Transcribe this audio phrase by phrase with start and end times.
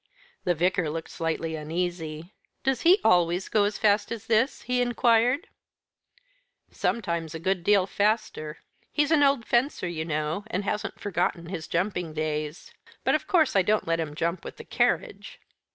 [0.45, 2.33] The Vicar looked slightly uneasy.
[2.63, 5.45] "Does he always go as fast as this?" he inquired.
[6.71, 8.57] "Sometimes a good deal faster.
[8.91, 12.73] He's an old fencer, you know, and hasn't forgotten his jumping days.
[13.03, 15.39] But of course I don't let him jump with the carriage."